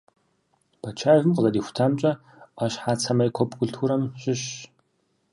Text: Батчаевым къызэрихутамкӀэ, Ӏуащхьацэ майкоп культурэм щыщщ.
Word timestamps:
Батчаевым 0.81 1.31
къызэрихутамкӀэ, 1.35 2.11
Ӏуащхьацэ 2.57 3.11
майкоп 3.17 3.49
культурэм 3.59 4.03
щыщщ. 4.21 4.49